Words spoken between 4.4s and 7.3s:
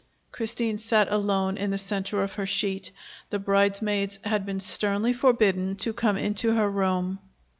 been sternly forbidden to come into her room.